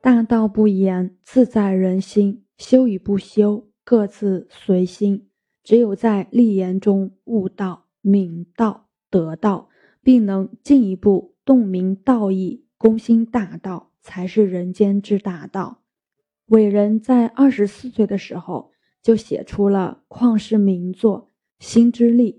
[0.00, 2.44] 大道不言，自在人心。
[2.56, 5.28] 修与不修，各自随心。
[5.64, 9.68] 只有在立言中悟道、明道、得道，
[10.02, 15.82] 并能进一步洞明道义、攻心大道，才是人间之大道。
[16.46, 18.70] 伟人在二十四岁的时候
[19.02, 21.30] 就写出了旷世名作
[21.64, 22.32] 《心之力》：“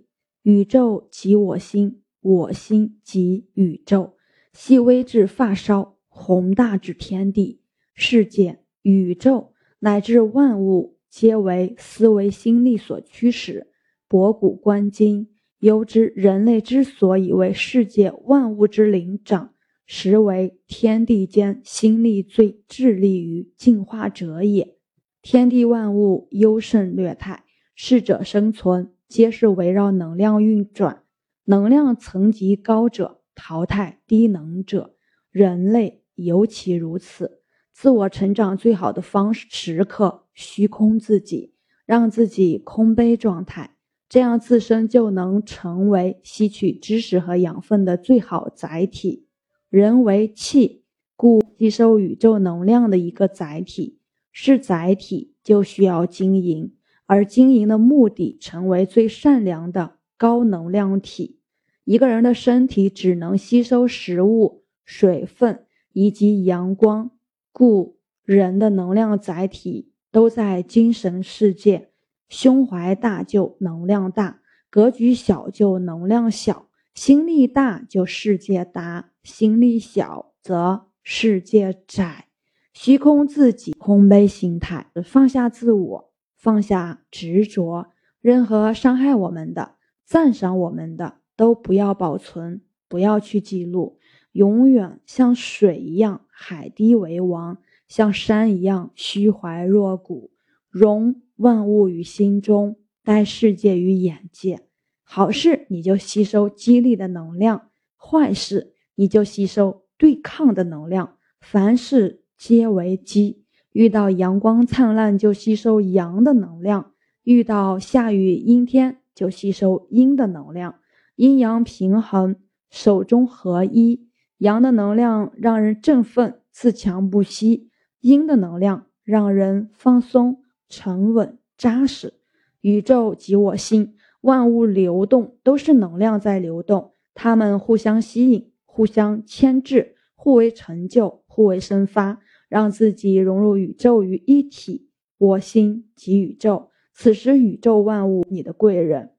[0.44, 4.16] 宇宙即我心，我心即宇宙。
[4.52, 7.61] 细微至发梢，宏大之天地。”
[7.96, 13.68] 世界、宇宙乃至万物，皆为思维心力所驱使。
[14.07, 19.54] 博古观今，犹知人类之所以为世界万物之灵长，
[19.86, 24.75] 实为天地间心力最致力于进化者也。
[25.21, 27.43] 天地万物优胜劣汰，
[27.75, 31.04] 适者生存，皆是围绕能量运转。
[31.45, 34.95] 能量层级高者，淘汰低能者。
[35.31, 37.41] 人类尤其如此。
[37.73, 41.53] 自我成长最好的方式，时刻虚空自己，
[41.86, 43.76] 让自己空杯状态，
[44.09, 49.28] 这样自身就能成为吸取知识和养分的最好载体。
[49.70, 50.84] 人为气，
[51.16, 54.00] 故吸收宇宙能量的一个载体。
[54.31, 56.73] 是载体，就需要经营，
[57.08, 61.39] 而经营的目的，成为最善良的高能量体。
[61.83, 67.12] 一个人的身体只能吸收食物、水分以及阳光。
[67.52, 71.90] 故人的能量载体都在精神世界，
[72.30, 82.28] 胸怀大就能量大，格局小就能量小，心力大就世界大，心力小则世界窄。
[82.72, 87.88] 虚空自己，空杯心态，放下自我，放下执着，
[88.22, 93.98] 任何伤害我们的、赞赏我们的，都不要保存，不要去记录。
[94.40, 97.58] 永远像水一样，海低为王；
[97.90, 100.32] 像山一样，虚怀若谷。
[100.70, 104.61] 容万物于心中，待世界于眼界。
[105.04, 107.67] 好事你就吸收激励的能量，
[107.98, 111.17] 坏事你就吸收对抗的能量。
[111.42, 120.76] 凡事皆为机，遇到阳光灿烂就吸收阳的能量，遇到下雨阴天就吸收阴的能量。
[121.17, 122.38] 阴阳平衡，
[122.70, 124.08] 手中合一。
[124.39, 127.70] 阳的能量让人振奋、自强不息；
[128.00, 132.13] 阴的能量让人放松、沉稳、扎实。
[132.61, 144.89] 宇宙即我心，万物流动都是能量在流动，它们互相吸引、互相牵制，互为成就、互为生发，让自己融入宇宙于一体。
[145.17, 149.11] 我心即宇宙，此时宇宙万物你的贵人，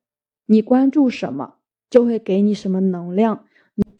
[0.46, 1.56] 你关注什么，
[1.90, 3.44] 就会给你什么能量。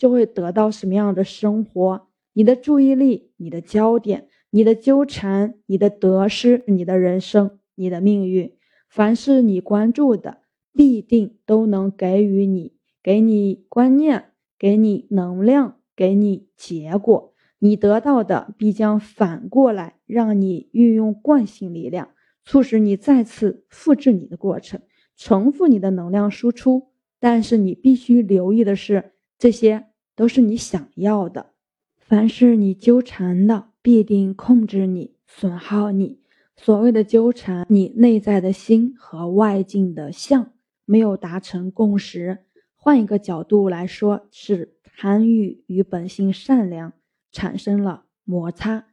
[0.01, 2.09] 就会得到什么样的生活？
[2.33, 8.55] 你的注意力、你的焦点、你的纠缠、你的得失、你的人生、你的命运，
[8.89, 10.39] 凡是你关注的，
[10.73, 12.73] 必定都能给予你，
[13.03, 17.35] 给你观念，给你能量，给你结果。
[17.59, 22.09] 你得到的必将反过来让你运用惯性力量，
[22.43, 24.81] 促使你再次复制你的过程，
[25.15, 26.89] 重复你的能量输出。
[27.19, 29.13] 但是你必须留意的是。
[29.41, 29.87] 这些
[30.21, 31.53] 都是你想要的，
[31.99, 36.21] 凡是你纠缠的，必定控制你、损耗你。
[36.59, 40.53] 所谓的纠缠，你内在的心和外境的相
[40.85, 42.41] 没有达成共识。
[42.77, 46.93] 换一个角度来说，是贪欲与本性善良
[47.33, 48.89] 产生了摩擦。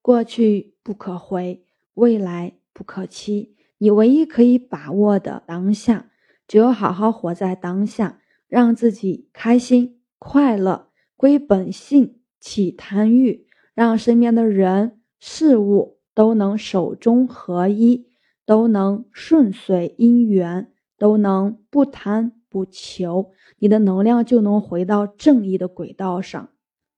[0.00, 1.64] 过去不可回，
[1.94, 3.54] 未来不可期。
[3.78, 6.10] 你唯一可以把握的当下，
[6.48, 8.18] 只有好好活在当下。
[8.48, 13.44] 让自己开心快乐，归本性，起贪欲，
[13.74, 18.06] 让身边的人事物都能手中合一，
[18.46, 26.50] 都能顺遂因缘，都能不贪不求，你的能量就能回到正义的轨道上。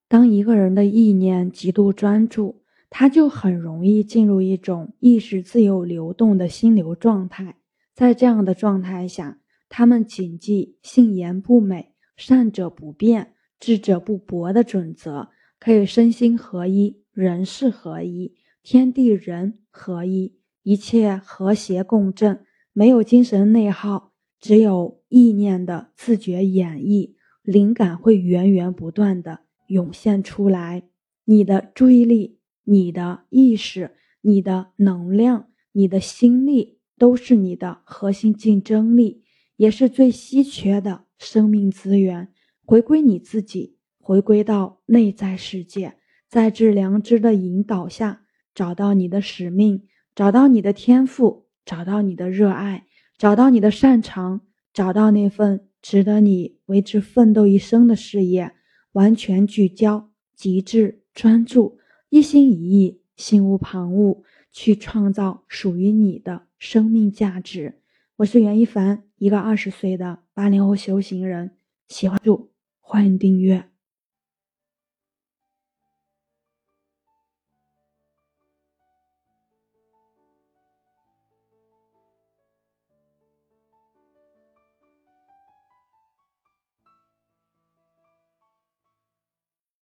[0.07, 2.61] 当一个人的意念极度专注，
[2.91, 7.57] 他就很容易进入一种意识自由流动的心流状态，
[7.95, 9.39] 在这样的状态下。
[9.71, 30.85] 他们谨记“信言不美，善者不变，智者不博”的准则，可以身心合一，人事合一，天地人合一，一切和谐共振，没有精神内耗，只有意念的自觉演绎，灵感会源源不断的涌现出来。
[31.25, 39.23] 你的注意力、你的意识、你的能量、你的心力，都是你的核心竞争力。
[39.57, 42.29] 也是最稀缺的生命资源，
[42.65, 45.95] 回归你自己，回归到内在世界，
[46.29, 48.25] 在致良知的引导下，
[48.55, 54.41] 找到你的使命，找到你的天赋，找到你的热爱，找到你的擅长，
[54.73, 58.53] 找到那份值得你为之奋斗一生的事业，
[58.93, 61.79] 完全聚焦、极致专注，
[62.09, 67.81] 一心一意，心无旁骛，去创造属于你的生命价值。
[68.19, 71.57] 我是袁一凡，一个二十岁的八零后修行人。
[71.89, 73.74] 喜欢就欢迎订阅。